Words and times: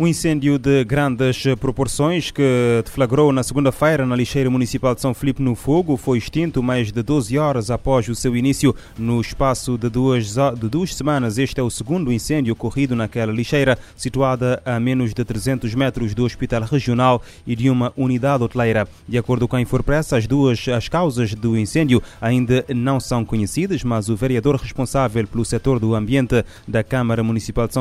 Um 0.00 0.06
incêndio 0.06 0.58
de 0.58 0.82
grandes 0.82 1.44
proporções 1.60 2.30
que 2.30 2.80
deflagrou 2.82 3.30
na 3.32 3.42
segunda-feira 3.42 4.06
na 4.06 4.16
lixeira 4.16 4.48
municipal 4.48 4.94
de 4.94 5.02
São 5.02 5.12
Filipe 5.12 5.42
no 5.42 5.54
Fogo 5.54 5.94
foi 5.98 6.16
extinto 6.16 6.62
mais 6.62 6.90
de 6.90 7.02
12 7.02 7.36
horas 7.36 7.70
após 7.70 8.08
o 8.08 8.14
seu 8.14 8.34
início. 8.34 8.74
No 8.96 9.20
espaço 9.20 9.76
de 9.76 9.90
duas, 9.90 10.36
de 10.58 10.68
duas 10.70 10.94
semanas, 10.94 11.36
este 11.36 11.60
é 11.60 11.62
o 11.62 11.68
segundo 11.68 12.10
incêndio 12.10 12.54
ocorrido 12.54 12.96
naquela 12.96 13.30
lixeira, 13.30 13.76
situada 13.94 14.62
a 14.64 14.80
menos 14.80 15.12
de 15.12 15.22
300 15.22 15.74
metros 15.74 16.14
do 16.14 16.24
Hospital 16.24 16.62
Regional 16.62 17.20
e 17.46 17.54
de 17.54 17.68
uma 17.68 17.92
unidade 17.94 18.42
hoteleira. 18.42 18.88
De 19.06 19.18
acordo 19.18 19.46
com 19.46 19.56
a 19.56 19.60
Infopressa, 19.60 20.16
as 20.16 20.26
duas 20.26 20.66
as 20.66 20.88
causas 20.88 21.34
do 21.34 21.58
incêndio 21.58 22.02
ainda 22.22 22.64
não 22.74 22.98
são 23.00 23.22
conhecidas, 23.22 23.84
mas 23.84 24.08
o 24.08 24.16
vereador 24.16 24.56
responsável 24.56 25.26
pelo 25.26 25.44
setor 25.44 25.78
do 25.78 25.94
ambiente 25.94 26.42
da 26.66 26.82
Câmara 26.82 27.22
Municipal 27.22 27.68
de 27.68 27.74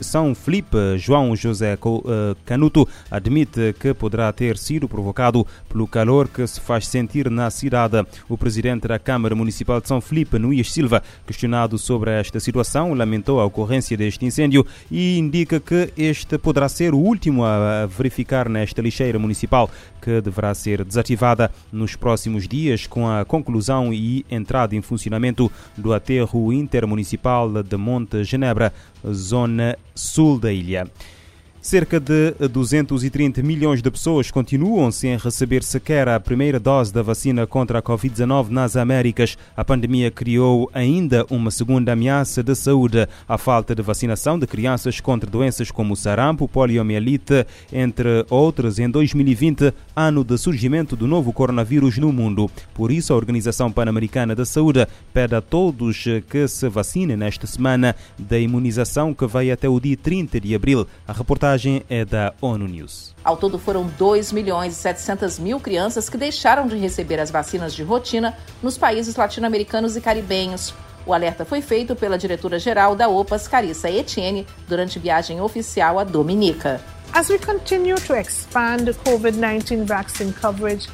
São 0.00 0.34
Filipe, 0.34 0.98
João 0.98 1.36
José 1.36 1.59
José 1.60 1.74
eh, 1.74 2.36
Canuto 2.46 2.88
admite 3.10 3.74
que 3.78 3.92
poderá 3.92 4.32
ter 4.32 4.56
sido 4.56 4.88
provocado 4.88 5.46
pelo 5.68 5.86
calor 5.86 6.28
que 6.28 6.46
se 6.46 6.60
faz 6.60 6.86
sentir 6.86 7.30
na 7.30 7.50
cidade. 7.50 8.04
O 8.28 8.38
presidente 8.38 8.88
da 8.88 8.98
Câmara 8.98 9.34
Municipal 9.34 9.80
de 9.80 9.88
São 9.88 10.00
Felipe, 10.00 10.38
Nuias 10.38 10.72
Silva, 10.72 11.02
questionado 11.26 11.76
sobre 11.76 12.10
esta 12.12 12.40
situação, 12.40 12.94
lamentou 12.94 13.40
a 13.40 13.44
ocorrência 13.44 13.96
deste 13.96 14.24
incêndio 14.24 14.66
e 14.90 15.18
indica 15.18 15.60
que 15.60 15.92
este 15.96 16.38
poderá 16.38 16.68
ser 16.68 16.94
o 16.94 16.98
último 16.98 17.44
a 17.44 17.86
verificar 17.86 18.48
nesta 18.48 18.80
lixeira 18.80 19.18
municipal, 19.18 19.70
que 20.00 20.20
deverá 20.20 20.54
ser 20.54 20.84
desativada 20.84 21.50
nos 21.70 21.94
próximos 21.94 22.48
dias 22.48 22.86
com 22.86 23.08
a 23.08 23.24
conclusão 23.24 23.92
e 23.92 24.24
entrada 24.30 24.74
em 24.74 24.80
funcionamento 24.80 25.50
do 25.76 25.92
aterro 25.92 26.52
intermunicipal 26.52 27.62
de 27.62 27.76
Monte 27.76 28.24
Genebra, 28.24 28.72
zona 29.12 29.76
sul 29.94 30.38
da 30.38 30.52
ilha. 30.52 30.86
Cerca 31.62 32.00
de 32.00 32.32
230 32.48 33.42
milhões 33.42 33.82
de 33.82 33.90
pessoas 33.90 34.30
continuam 34.30 34.90
sem 34.90 35.18
receber 35.18 35.62
sequer 35.62 36.08
a 36.08 36.18
primeira 36.18 36.58
dose 36.58 36.90
da 36.90 37.02
vacina 37.02 37.46
contra 37.46 37.80
a 37.80 37.82
Covid-19 37.82 38.48
nas 38.48 38.76
Américas. 38.76 39.36
A 39.54 39.62
pandemia 39.62 40.10
criou 40.10 40.70
ainda 40.72 41.26
uma 41.28 41.50
segunda 41.50 41.92
ameaça 41.92 42.42
de 42.42 42.54
saúde, 42.54 43.06
a 43.28 43.36
falta 43.36 43.74
de 43.74 43.82
vacinação 43.82 44.38
de 44.38 44.46
crianças 44.46 45.00
contra 45.00 45.28
doenças 45.28 45.70
como 45.70 45.94
sarampo, 45.94 46.48
poliomielite, 46.48 47.46
entre 47.70 48.24
outras, 48.30 48.78
em 48.78 48.88
2020, 48.88 49.74
ano 49.94 50.24
de 50.24 50.38
surgimento 50.38 50.96
do 50.96 51.06
novo 51.06 51.30
coronavírus 51.30 51.98
no 51.98 52.10
mundo. 52.10 52.50
Por 52.72 52.90
isso, 52.90 53.12
a 53.12 53.16
Organização 53.16 53.70
Pan-Americana 53.70 54.34
da 54.34 54.46
Saúde 54.46 54.86
pede 55.12 55.34
a 55.34 55.42
todos 55.42 56.04
que 56.26 56.48
se 56.48 56.70
vacinem 56.70 57.18
nesta 57.18 57.46
semana 57.46 57.94
da 58.18 58.38
imunização 58.38 59.12
que 59.12 59.26
vai 59.26 59.50
até 59.50 59.68
o 59.68 59.78
dia 59.78 59.98
30 59.98 60.40
de 60.40 60.54
abril. 60.54 60.86
A 61.06 61.12
reportagem 61.12 61.49
reportagem 61.50 61.82
é 61.88 62.04
da 62.04 62.32
ONU 62.40 62.66
News. 62.66 63.14
Ao 63.24 63.36
todo 63.36 63.58
foram 63.58 63.86
2 63.98 64.32
milhões 64.32 64.74
e 64.74 64.76
700 64.76 65.38
mil 65.38 65.58
crianças 65.58 66.08
que 66.08 66.16
deixaram 66.16 66.66
de 66.66 66.76
receber 66.76 67.18
as 67.18 67.30
vacinas 67.30 67.74
de 67.74 67.82
rotina 67.82 68.36
nos 68.62 68.78
países 68.78 69.16
latino-americanos 69.16 69.96
e 69.96 70.00
caribenhos. 70.00 70.74
O 71.06 71.12
alerta 71.12 71.44
foi 71.44 71.62
feito 71.62 71.96
pela 71.96 72.18
diretora-geral 72.18 72.94
da 72.94 73.08
OPAS, 73.08 73.48
Carissa 73.48 73.90
Etienne, 73.90 74.46
durante 74.68 74.98
viagem 74.98 75.40
oficial 75.40 75.98
à 75.98 76.04
Dominica. 76.04 76.80
As 77.12 77.28
we 77.28 77.38
continue 77.38 78.00
to 78.00 78.14
expand 78.14 78.84
COVID-19 79.04 79.84
vaccine 79.84 80.32
coverage, 80.32 80.88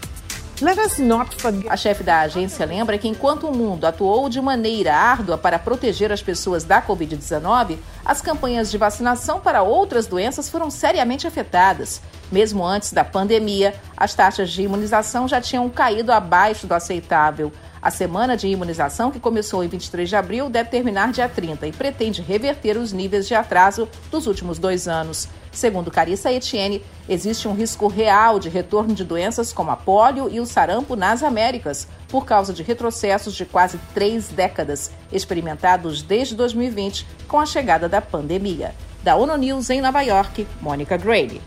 a 1.68 1.76
chefe 1.76 2.02
da 2.02 2.20
agência 2.20 2.64
lembra 2.64 2.96
que 2.96 3.06
enquanto 3.06 3.46
o 3.46 3.54
mundo 3.54 3.84
atuou 3.84 4.26
de 4.30 4.40
maneira 4.40 4.94
árdua 4.94 5.36
para 5.36 5.58
proteger 5.58 6.10
as 6.10 6.22
pessoas 6.22 6.64
da 6.64 6.80
Covid-19, 6.80 7.76
as 8.02 8.22
campanhas 8.22 8.70
de 8.70 8.78
vacinação 8.78 9.38
para 9.38 9.62
outras 9.62 10.06
doenças 10.06 10.48
foram 10.48 10.70
seriamente 10.70 11.26
afetadas. 11.26 12.00
Mesmo 12.32 12.64
antes 12.64 12.90
da 12.92 13.04
pandemia, 13.04 13.74
as 13.94 14.14
taxas 14.14 14.50
de 14.50 14.62
imunização 14.62 15.28
já 15.28 15.42
tinham 15.42 15.68
caído 15.68 16.10
abaixo 16.10 16.66
do 16.66 16.72
aceitável. 16.72 17.52
A 17.86 17.90
semana 17.92 18.36
de 18.36 18.48
imunização, 18.48 19.12
que 19.12 19.20
começou 19.20 19.62
em 19.62 19.68
23 19.68 20.08
de 20.08 20.16
abril, 20.16 20.50
deve 20.50 20.70
terminar 20.70 21.12
dia 21.12 21.28
30 21.28 21.68
e 21.68 21.72
pretende 21.72 22.20
reverter 22.20 22.76
os 22.76 22.92
níveis 22.92 23.28
de 23.28 23.34
atraso 23.36 23.88
dos 24.10 24.26
últimos 24.26 24.58
dois 24.58 24.88
anos. 24.88 25.28
Segundo 25.52 25.88
Carissa 25.88 26.32
Etienne, 26.32 26.82
existe 27.08 27.46
um 27.46 27.54
risco 27.54 27.86
real 27.86 28.40
de 28.40 28.48
retorno 28.48 28.92
de 28.92 29.04
doenças 29.04 29.52
como 29.52 29.70
a 29.70 29.76
polio 29.76 30.28
e 30.28 30.40
o 30.40 30.46
sarampo 30.46 30.96
nas 30.96 31.22
Américas, 31.22 31.86
por 32.08 32.24
causa 32.24 32.52
de 32.52 32.64
retrocessos 32.64 33.34
de 33.34 33.44
quase 33.44 33.78
três 33.94 34.26
décadas, 34.30 34.90
experimentados 35.12 36.02
desde 36.02 36.34
2020 36.34 37.06
com 37.28 37.38
a 37.38 37.46
chegada 37.46 37.88
da 37.88 38.02
pandemia. 38.02 38.74
Da 39.04 39.14
ONU 39.14 39.36
News 39.36 39.70
em 39.70 39.80
Nova 39.80 40.02
York, 40.02 40.44
Mônica 40.60 40.96
Grady. 40.96 41.40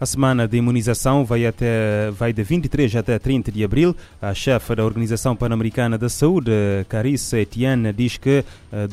A 0.00 0.06
semana 0.06 0.46
de 0.46 0.56
imunização 0.56 1.24
vai, 1.24 1.44
até, 1.44 2.12
vai 2.12 2.32
de 2.32 2.44
23 2.44 2.94
até 2.94 3.18
30 3.18 3.50
de 3.50 3.64
abril. 3.64 3.96
A 4.22 4.32
chefe 4.32 4.72
da 4.76 4.84
Organização 4.84 5.34
Pan-Americana 5.34 5.98
da 5.98 6.08
Saúde, 6.08 6.52
Carissa 6.88 7.36
Etienne, 7.36 7.92
diz 7.92 8.16
que 8.16 8.44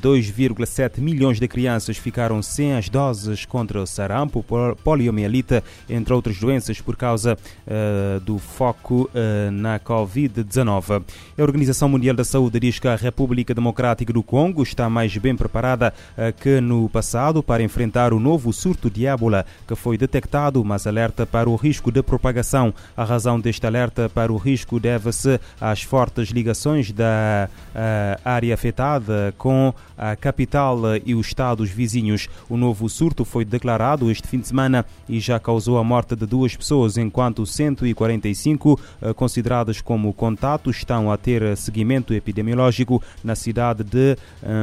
2,7 0.02 0.94
eh, 0.98 1.02
milhões 1.02 1.40
de 1.40 1.48
crianças 1.48 1.98
ficaram 1.98 2.42
sem 2.42 2.74
as 2.74 2.90
doses 2.90 3.46
contra 3.46 3.80
o 3.80 3.86
sarampo, 3.86 4.44
poliomielite, 4.84 5.62
entre 5.88 6.12
outras 6.12 6.40
doenças, 6.40 6.82
por 6.82 6.96
causa 6.96 7.38
uh, 7.38 8.20
do 8.22 8.40
foco 8.40 9.08
uh, 9.14 9.52
na 9.52 9.80
Covid-19. 9.80 11.04
A 11.38 11.42
Organização 11.44 11.88
Mundial 11.88 12.16
da 12.16 12.24
Saúde 12.24 12.60
diz 12.60 12.80
que 12.80 12.88
a 12.88 12.96
República 12.96 13.54
Democrática 13.54 14.12
do 14.12 14.24
Congo 14.24 14.64
está 14.64 14.90
mais 14.90 15.16
bem 15.18 15.36
preparada 15.36 15.94
uh, 16.18 16.34
que 16.42 16.60
no 16.60 16.90
passado 16.90 17.44
para 17.44 17.62
enfrentar 17.62 18.12
o 18.12 18.20
novo 18.20 18.52
surto 18.52 18.90
de 18.90 19.06
ébola 19.06 19.46
que 19.68 19.76
foi 19.76 20.00
detectado, 20.00 20.66
mas 20.66 20.88
alerta 20.96 21.26
para 21.26 21.50
o 21.50 21.56
risco 21.58 21.92
de 21.92 22.02
propagação. 22.02 22.74
A 22.96 23.04
razão 23.04 23.38
deste 23.38 23.68
alerta 23.68 24.08
para 24.08 24.32
o 24.32 24.38
risco 24.38 24.80
deve-se 24.80 25.40
às 25.60 25.84
fortes 25.84 26.30
ligações 26.30 26.92
da 26.92 27.50
uh, 27.50 28.22
área 28.24 28.54
afetada 28.54 29.34
com 29.38 29.74
a 29.98 30.16
capital 30.16 30.78
e 31.06 31.14
os 31.14 31.28
estados 31.28 31.70
vizinhos. 31.70 32.30
O 32.50 32.56
novo 32.56 32.88
surto 32.90 33.26
foi 33.26 33.44
declarado 33.44 34.10
este 34.10 34.28
fim 34.28 34.40
de 34.40 34.48
semana 34.48 34.86
e 35.08 35.20
já 35.20 35.40
causou 35.40 35.78
a 35.78 35.84
morte 35.84 36.16
de 36.16 36.26
duas 36.26 36.56
pessoas, 36.56 36.98
enquanto 36.98 37.46
145 37.46 38.74
uh, 38.74 38.80
eh, 39.02 39.14
consideradas 39.14 39.82
como 39.82 40.14
contatos 40.14 40.78
estão 40.78 41.12
a 41.12 41.18
ter 41.18 41.58
seguimento 41.58 42.14
epidemiológico 42.14 43.02
na 43.24 43.36
cidade 43.36 43.84
de 43.84 44.18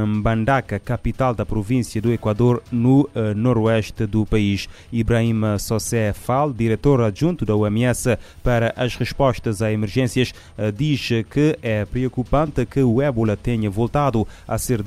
Mbandaka, 0.07 0.79
capital 0.79 1.35
da 1.35 1.45
província 1.45 2.01
do 2.01 2.13
Equador, 2.13 2.63
no 2.71 3.03
uh, 3.03 3.35
noroeste 3.35 4.07
do 4.07 4.25
país. 4.25 4.69
Ibrahim 4.93 5.43
Sossé 5.59 6.13
Fall, 6.23 6.53
diretor 6.53 7.01
adjunto 7.03 7.45
da 7.45 7.55
OMS 7.55 8.17
para 8.43 8.73
as 8.77 8.95
respostas 8.97 9.61
a 9.61 9.73
emergências, 9.73 10.33
eh, 10.57 10.71
diz 10.71 11.09
que 11.29 11.59
é 11.61 11.85
preocupante 11.85 12.65
que 12.65 12.83
o 12.83 13.03
ébola 13.03 13.37
tenha 13.37 13.69
voltado 13.69 14.27
a 14.47 14.57
ser 14.57 14.83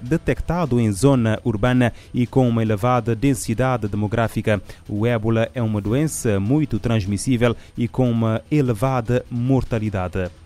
detectado 0.00 0.78
em 0.80 0.90
zona 0.92 1.40
urbana 1.44 1.92
e 2.12 2.26
com 2.26 2.48
uma 2.48 2.62
elevada 2.62 3.14
densidade 3.14 3.88
demográfica. 3.88 4.60
O 4.88 5.06
ébola 5.06 5.48
é 5.54 5.62
uma 5.62 5.80
doença 5.80 6.40
muito 6.40 6.78
transmissível 6.78 7.56
e 7.78 7.86
com 7.86 8.10
uma 8.10 8.42
elevada 8.50 9.24
mortalidade. 9.30 10.41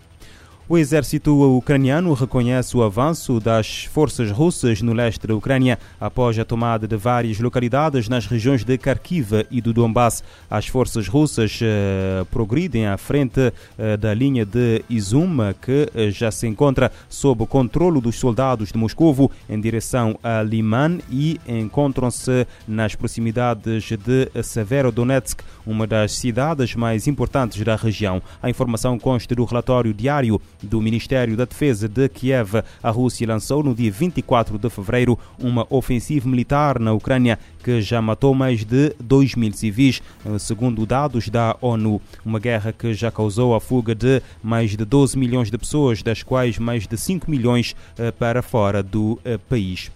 O 0.69 0.77
exército 0.77 1.33
ucraniano 1.55 2.13
reconhece 2.13 2.75
o 2.75 2.83
avanço 2.83 3.39
das 3.39 3.85
forças 3.85 4.29
russas 4.31 4.81
no 4.81 4.91
leste 4.91 5.25
da 5.25 5.33
Ucrânia 5.33 5.79
após 5.97 6.37
a 6.37 6.43
tomada 6.43 6.85
de 6.85 6.97
várias 6.97 7.39
localidades 7.39 8.09
nas 8.09 8.25
regiões 8.25 8.65
de 8.65 8.77
Kharkiv 8.77 9.45
e 9.49 9.61
do 9.61 9.71
Donbass. 9.71 10.21
As 10.49 10.67
forças 10.67 11.07
russas 11.07 11.57
uh, 11.61 12.25
progridem 12.25 12.85
à 12.85 12.97
frente 12.97 13.39
uh, 13.39 13.95
da 13.97 14.13
linha 14.13 14.45
de 14.45 14.83
Izum, 14.89 15.37
que 15.61 15.89
uh, 15.95 16.11
já 16.11 16.31
se 16.31 16.45
encontra 16.47 16.91
sob 17.07 17.43
o 17.43 17.47
controlo 17.47 18.01
dos 18.01 18.19
soldados 18.19 18.69
de 18.69 18.77
Moscovo 18.77 19.31
em 19.49 19.61
direção 19.61 20.19
a 20.21 20.43
Liman 20.43 20.99
e 21.09 21.39
encontram-se 21.47 22.45
nas 22.67 22.93
proximidades 22.93 23.85
de 23.85 24.43
Severodonetsk, 24.43 25.39
uma 25.65 25.87
das 25.87 26.11
cidades 26.17 26.75
mais 26.75 27.07
importantes 27.07 27.63
da 27.63 27.77
região. 27.77 28.21
A 28.43 28.49
informação 28.49 28.99
consta 28.99 29.33
do 29.33 29.45
relatório 29.45 29.93
diário 29.93 30.41
do 30.63 30.81
Ministério 30.81 31.35
da 31.35 31.45
Defesa 31.45 31.87
de 31.87 32.07
Kiev, 32.09 32.63
a 32.81 32.89
Rússia 32.89 33.27
lançou 33.27 33.63
no 33.63 33.75
dia 33.75 33.91
24 33.91 34.57
de 34.57 34.69
fevereiro 34.69 35.17
uma 35.39 35.65
ofensiva 35.69 36.27
militar 36.27 36.79
na 36.79 36.93
Ucrânia 36.93 37.39
que 37.63 37.81
já 37.81 38.01
matou 38.01 38.33
mais 38.33 38.63
de 38.63 38.93
2 38.99 39.35
mil 39.35 39.51
civis, 39.53 40.01
eh, 40.25 40.39
segundo 40.39 40.85
dados 40.85 41.29
da 41.29 41.55
ONU. 41.61 42.01
Uma 42.25 42.39
guerra 42.39 42.71
que 42.71 42.93
já 42.93 43.11
causou 43.11 43.53
a 43.53 43.59
fuga 43.59 43.93
de 43.93 44.21
mais 44.41 44.71
de 44.71 44.85
12 44.85 45.17
milhões 45.17 45.51
de 45.51 45.57
pessoas, 45.57 46.01
das 46.01 46.23
quais 46.23 46.57
mais 46.57 46.87
de 46.87 46.97
5 46.97 47.29
milhões 47.29 47.75
eh, 47.97 48.11
para 48.11 48.41
fora 48.41 48.81
do 48.81 49.19
eh, 49.25 49.37
país. 49.37 49.91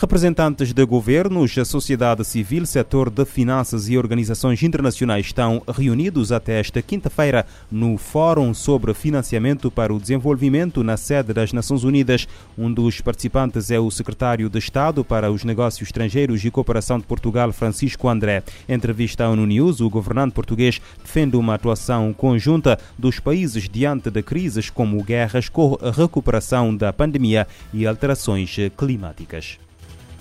Representantes 0.00 0.72
de 0.72 0.82
governos, 0.86 1.58
a 1.58 1.64
sociedade 1.66 2.24
civil, 2.24 2.64
setor 2.64 3.10
de 3.10 3.22
finanças 3.26 3.86
e 3.86 3.98
organizações 3.98 4.62
internacionais 4.62 5.26
estão 5.26 5.62
reunidos 5.68 6.32
até 6.32 6.58
esta 6.58 6.80
quinta-feira 6.80 7.44
no 7.70 7.98
Fórum 7.98 8.54
sobre 8.54 8.94
Financiamento 8.94 9.70
para 9.70 9.92
o 9.92 10.00
Desenvolvimento 10.00 10.82
na 10.82 10.96
sede 10.96 11.34
das 11.34 11.52
Nações 11.52 11.84
Unidas. 11.84 12.26
Um 12.56 12.72
dos 12.72 13.02
participantes 13.02 13.70
é 13.70 13.78
o 13.78 13.90
secretário 13.90 14.48
de 14.48 14.58
Estado 14.58 15.04
para 15.04 15.30
os 15.30 15.44
Negócios 15.44 15.88
Estrangeiros 15.88 16.42
e 16.46 16.50
Cooperação 16.50 16.98
de 16.98 17.04
Portugal, 17.04 17.52
Francisco 17.52 18.08
André. 18.08 18.42
Em 18.66 18.72
entrevista 18.72 19.24
ao 19.24 19.32
ONU 19.34 19.44
News, 19.44 19.82
o 19.82 19.90
governante 19.90 20.32
português 20.32 20.80
defende 21.04 21.36
uma 21.36 21.56
atuação 21.56 22.14
conjunta 22.14 22.78
dos 22.98 23.20
países 23.20 23.68
diante 23.68 24.10
de 24.10 24.22
crises 24.22 24.70
como 24.70 25.04
guerras, 25.04 25.50
recuperação 25.94 26.74
da 26.74 26.90
pandemia 26.90 27.46
e 27.70 27.86
alterações 27.86 28.56
climáticas 28.78 29.58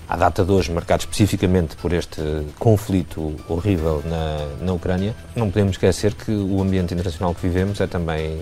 à 0.09 0.17
data 0.17 0.43
de 0.43 0.51
hoje, 0.51 0.71
marcado 0.71 1.01
especificamente 1.01 1.75
por 1.75 1.93
este 1.93 2.21
conflito 2.57 3.35
horrível 3.47 4.01
na, 4.03 4.65
na 4.65 4.73
Ucrânia, 4.73 5.15
não 5.35 5.51
podemos 5.51 5.73
esquecer 5.73 6.15
que 6.15 6.31
o 6.31 6.59
ambiente 6.61 6.95
internacional 6.95 7.35
que 7.35 7.41
vivemos 7.41 7.79
é 7.79 7.85
também 7.85 8.41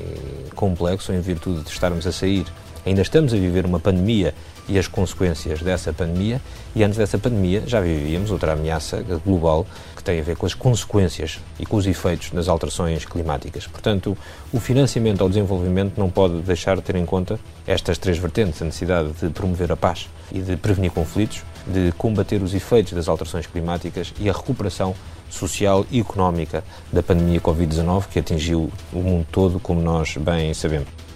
complexo 0.56 1.12
em 1.12 1.20
virtude 1.20 1.64
de 1.64 1.70
estarmos 1.70 2.08
a 2.08 2.12
sair. 2.14 2.46
Ainda 2.88 3.02
estamos 3.02 3.34
a 3.34 3.38
viver 3.38 3.66
uma 3.66 3.82
pandemia 3.82 4.34
e 4.66 4.80
as 4.80 4.88
consequências 4.88 5.62
dessa 5.62 5.92
pandemia, 5.92 6.42
e 6.74 6.86
antes 6.86 6.98
dessa 6.98 7.18
pandemia 7.18 7.62
já 7.68 7.82
vivíamos 7.82 8.32
outra 8.32 8.54
ameaça 8.54 9.04
global 9.26 9.68
que 9.94 10.02
tem 10.02 10.22
a 10.22 10.24
ver 10.24 10.38
com 10.38 10.46
as 10.46 10.54
consequências 10.54 11.38
e 11.60 11.66
com 11.66 11.76
os 11.76 11.86
efeitos 11.86 12.32
das 12.32 12.48
alterações 12.48 13.04
climáticas. 13.04 13.68
Portanto, 13.68 14.18
o 14.54 14.60
financiamento 14.62 15.20
ao 15.20 15.28
desenvolvimento 15.28 15.98
não 15.98 16.10
pode 16.10 16.40
deixar 16.44 16.78
de 16.78 16.82
ter 16.82 16.96
em 16.96 17.06
conta 17.06 17.38
estas 17.68 17.98
três 17.98 18.18
vertentes: 18.18 18.62
a 18.62 18.66
necessidade 18.66 19.10
de 19.22 19.32
promover 19.32 19.70
a 19.70 19.76
paz 19.76 20.08
e 20.32 20.40
de 20.40 20.56
prevenir 20.56 20.92
conflitos, 20.92 21.44
de 21.68 21.92
combater 21.98 22.42
os 22.42 22.54
efeitos 22.54 22.94
das 22.94 23.10
alterações 23.10 23.46
climáticas 23.46 24.14
e 24.18 24.30
a 24.30 24.32
recuperação 24.32 24.96
social 25.30 25.86
e 25.92 26.00
económica 26.00 26.64
da 26.90 27.04
pandemia 27.04 27.42
Covid-19 27.42 28.06
que 28.10 28.20
atingiu 28.20 28.72
o 28.94 29.00
mundo 29.00 29.28
todo, 29.30 29.60
como 29.60 29.82
nós 29.82 30.16
bem 30.16 30.54
sabemos. 30.54 31.07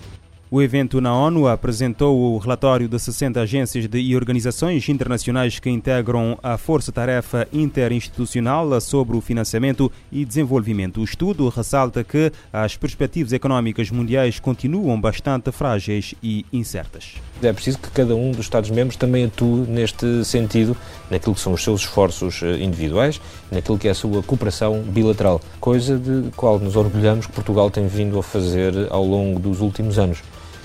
O 0.53 0.61
evento 0.61 0.99
na 0.99 1.15
ONU 1.15 1.47
apresentou 1.47 2.33
o 2.33 2.37
relatório 2.37 2.89
de 2.89 2.99
60 2.99 3.39
agências 3.39 3.87
e 3.93 4.13
organizações 4.17 4.89
internacionais 4.89 5.59
que 5.59 5.69
integram 5.69 6.37
a 6.43 6.57
Força-Tarefa 6.57 7.47
Interinstitucional 7.53 8.81
sobre 8.81 9.15
o 9.15 9.21
Financiamento 9.21 9.89
e 10.11 10.25
Desenvolvimento. 10.25 10.99
O 10.99 11.05
estudo 11.05 11.47
ressalta 11.47 12.03
que 12.03 12.33
as 12.51 12.75
perspectivas 12.75 13.31
económicas 13.31 13.89
mundiais 13.91 14.41
continuam 14.41 14.99
bastante 14.99 15.53
frágeis 15.53 16.13
e 16.21 16.45
incertas. 16.51 17.13
É 17.41 17.53
preciso 17.53 17.79
que 17.79 17.89
cada 17.89 18.13
um 18.13 18.31
dos 18.31 18.41
Estados-membros 18.41 18.97
também 18.97 19.23
atue 19.23 19.65
neste 19.69 20.25
sentido, 20.25 20.75
naquilo 21.09 21.33
que 21.33 21.39
são 21.39 21.53
os 21.53 21.63
seus 21.63 21.79
esforços 21.79 22.43
eh, 22.43 22.57
individuais, 22.61 23.21
naquilo 23.49 23.77
que 23.77 23.87
é 23.87 23.91
a 23.91 23.95
sua 23.95 24.21
cooperação 24.21 24.81
bilateral, 24.81 25.39
coisa 25.61 25.97
de 25.97 26.29
qual 26.31 26.59
nos 26.59 26.75
orgulhamos 26.75 27.25
que 27.25 27.31
Portugal 27.31 27.71
tem 27.71 27.87
vindo 27.87 28.19
a 28.19 28.23
fazer 28.23 28.73
ao 28.89 29.05
longo 29.05 29.39
dos 29.39 29.61
últimos 29.61 29.97
anos 29.97 30.21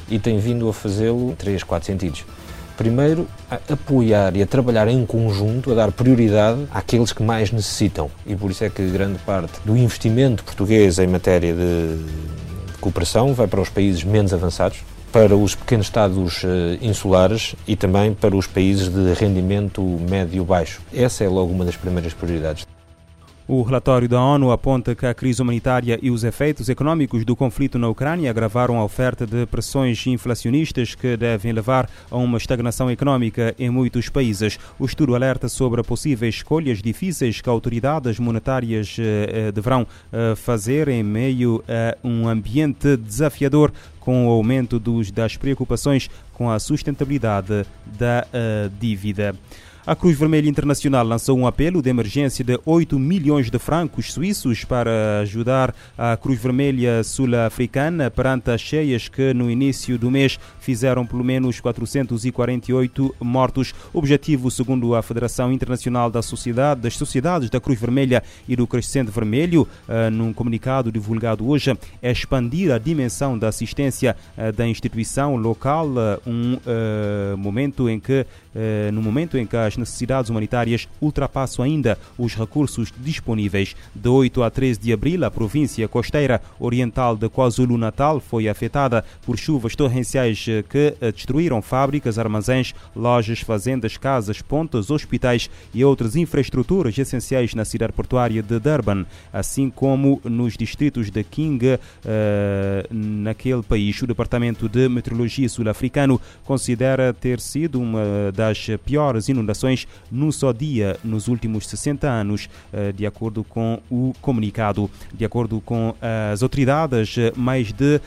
e 0.09 0.19
tem 0.19 0.39
vindo 0.39 0.69
a 0.69 0.73
fazê-lo 0.73 1.31
em 1.31 1.35
três, 1.35 1.63
quatro 1.63 1.87
sentidos. 1.87 2.25
Primeiro, 2.77 3.27
a 3.51 3.59
apoiar 3.73 4.37
e 4.37 4.43
a 4.43 4.47
trabalhar 4.47 4.87
em 4.87 5.07
conjunto, 5.07 5.73
a 5.73 5.75
dar 5.75 5.91
prioridade 5.91 6.67
àqueles 6.71 7.11
que 7.11 7.23
mais 7.23 7.51
necessitam. 7.51 8.11
E 8.27 8.37
por 8.37 8.51
isso 8.51 8.65
é 8.65 8.69
que 8.69 8.87
grande 8.91 9.19
parte 9.21 9.59
do 9.65 9.77
investimento 9.77 10.45
português 10.45 10.99
em 10.99 11.07
matéria 11.07 11.55
de 11.55 11.99
cooperação 12.79 13.33
vai 13.33 13.47
para 13.47 13.63
os 13.63 13.71
países 13.71 14.05
menos 14.05 14.35
avançados, 14.35 14.79
para 15.11 15.35
os 15.35 15.55
pequenos 15.55 15.87
estados 15.87 16.43
eh, 16.45 16.79
insulares 16.83 17.55
e 17.67 17.75
também 17.75 18.13
para 18.13 18.37
os 18.37 18.47
países 18.47 18.89
de 18.89 19.15
rendimento 19.15 19.81
médio-baixo. 19.83 20.83
Essa 20.93 21.25
é 21.25 21.29
logo 21.29 21.51
uma 21.51 21.65
das 21.65 21.77
primeiras 21.77 22.13
prioridades. 22.13 22.67
O 23.49 23.63
relatório 23.63 24.09
da 24.09 24.21
ONU 24.21 24.51
aponta 24.51 24.93
que 24.93 25.07
a 25.07 25.15
crise 25.15 25.41
humanitária 25.41 26.01
e 26.03 26.11
os 26.11 26.25
efeitos 26.25 26.69
econômicos 26.69 27.25
do 27.25 27.37
conflito 27.37 27.79
na 27.79 27.89
Ucrânia 27.89 28.29
agravaram 28.29 28.77
a 28.77 28.85
oferta 28.85 29.25
de 29.25 29.47
pressões 29.47 30.05
inflacionistas 30.05 30.97
que 30.97 31.17
devem 31.17 31.53
levar 31.53 31.89
a 32.11 32.17
uma 32.17 32.39
estagnação 32.39 32.91
econômica 32.91 33.55
em 33.57 33.71
muitos 33.71 34.09
países. 34.09 34.59
O 34.81 34.85
estudo 34.85 35.15
alerta 35.15 35.49
sobre 35.49 35.81
possíveis 35.85 36.35
escolhas 36.35 36.83
difíceis 36.83 37.41
que 37.41 37.49
autoridades 37.49 38.19
monetárias 38.19 38.97
eh, 38.99 39.47
eh, 39.49 39.53
deverão 39.53 39.87
eh, 40.13 40.35
fazer 40.35 40.89
em 40.89 41.05
meio 41.05 41.63
a 41.69 41.97
um 42.03 42.27
ambiente 42.27 42.97
desafiador 42.97 43.73
com 44.01 44.27
o 44.27 44.31
aumento 44.31 44.77
dos, 44.81 45.13
das 45.13 45.37
preocupações 45.37 46.11
com 46.33 46.51
a 46.51 46.59
sustentabilidade 46.59 47.65
da 47.87 48.27
dívida. 48.79 49.35
A 49.87 49.95
Cruz 49.95 50.19
Vermelha 50.19 50.49
Internacional 50.49 51.07
lançou 51.07 51.39
um 51.39 51.47
apelo 51.47 51.81
de 51.81 51.89
emergência 51.89 52.45
de 52.45 52.59
8 52.67 52.99
milhões 52.99 53.49
de 53.49 53.57
francos 53.57 54.13
suíços 54.13 54.65
para 54.65 55.21
ajudar 55.21 55.73
a 55.97 56.17
Cruz 56.17 56.41
Vermelha 56.41 57.05
Sul-Africana 57.05 58.11
perante 58.11 58.51
as 58.51 58.61
cheias 58.61 59.07
que 59.07 59.33
no 59.33 59.49
início 59.49 59.97
do 59.97 60.11
mês 60.11 60.41
fizeram 60.59 61.07
pelo 61.07 61.23
menos 61.23 61.61
448 61.61 63.15
mortos. 63.21 63.73
Objetivo, 63.95 64.51
segundo 64.51 64.93
a 64.97 65.03
Federação 65.03 65.53
Internacional 65.53 66.11
da 66.11 66.21
Sociedade, 66.21 66.81
das 66.81 66.97
Sociedades 66.97 67.49
da 67.49 67.61
Cruz 67.61 67.79
Vermelha 67.79 68.25
e 68.49 68.57
do 68.57 68.67
Crescente 68.67 69.13
Vermelho, 69.13 69.69
eh, 69.89 70.11
num 70.11 70.33
comunicado 70.33 70.91
divulgado 70.91 71.49
hoje, 71.49 71.79
é 72.03 72.11
expandir 72.11 72.73
a 72.73 72.79
dimensão 72.79 73.39
da 73.39 73.47
assistência 73.47 74.17
eh, 74.37 74.51
da 74.51 74.67
instituição 74.67 75.37
local, 75.37 75.87
eh, 75.97 76.21
um 76.27 77.37
momento 77.37 77.89
em 77.89 78.01
que, 78.01 78.27
no 78.93 79.03
momento 79.03 79.37
em 79.37 79.47
que 79.47 79.55
as 79.55 79.76
necessidades 79.77 80.31
humanitárias 80.31 80.89
ultrapassam 81.01 81.65
ainda 81.65 81.99
os 82.19 82.35
recursos 82.35 82.93
disponíveis. 82.99 83.77
De 83.95 84.09
8 84.09 84.43
a 84.43 84.51
13 84.51 84.81
de 84.81 84.93
abril, 84.93 85.25
a 85.25 85.31
província 85.31 85.89
costeira 85.89 86.41
oriental 86.59 87.17
de 87.17 87.29
KwaZulu-Natal 87.29 88.21
foi 88.21 88.49
afetada 88.49 89.05
por 89.25 89.39
chuvas 89.39 89.75
torrenciais 89.77 90.45
eh, 90.49 90.63
que 90.63 90.95
eh, 91.01 91.13
destruíram 91.13 91.61
fábricas, 91.63 92.19
armazéns, 92.19 92.75
lojas, 92.95 93.41
fazendas, 93.41 93.97
casas, 93.97 94.43
pontes, 94.43 94.91
hospitais 94.91 95.51
e 95.75 95.85
outras 95.85 96.17
infraestruturas 96.17 96.97
essenciais 96.97 97.55
na 97.55 97.65
cidade 97.65 97.93
portuária 97.93 98.43
de 98.43 98.59
Durban, 98.59 99.05
assim 99.33 99.71
como 99.71 100.21
nos 100.25 100.57
distritos 100.57 101.11
de 101.11 101.23
King, 101.25 101.75
uh, 101.75 101.79
naquele 102.91 103.63
país. 103.63 104.01
O 104.03 104.07
Departamento 104.07 104.69
de 104.69 104.89
Meteorologia 104.89 105.49
sul-africano 105.49 106.21
considera 106.45 107.13
ter 107.13 107.41
sido 107.41 107.81
uma 107.81 108.33
das 108.35 108.67
piores 108.85 109.29
inundações 109.29 109.57
num 110.11 110.31
só 110.31 110.53
dia 110.53 110.99
nos 111.03 111.29
últimos 111.29 111.67
60 111.67 112.09
anos, 112.09 112.49
eh, 112.73 112.93
de 112.93 113.07
acordo 113.07 113.43
com 113.43 113.81
o 113.91 114.13
comunicado. 114.21 114.91
De 115.13 115.25
acordo 115.25 115.61
com 115.61 115.95
as 116.31 116.43
autoridades, 116.43 117.17
mais 117.35 117.73
de 117.73 118.01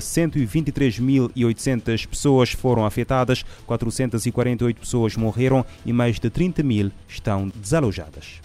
123.800 0.00 2.04
eh, 2.04 2.06
pessoas 2.06 2.52
foram 2.52 2.84
afetadas, 2.84 3.44
448 3.66 4.80
pessoas 4.80 5.16
morreram 5.16 5.64
e 5.84 5.92
mais 5.92 6.20
de 6.20 6.30
30 6.30 6.62
mil 6.62 6.92
estão 7.08 7.48
desalojadas. 7.48 8.40